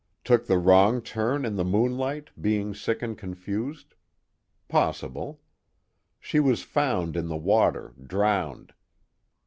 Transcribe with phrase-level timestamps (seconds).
[0.23, 3.93] Took the wrong turn in the moonlight, being sick and confused?
[4.67, 5.41] possible.
[6.19, 8.73] She was found in the water, drowned.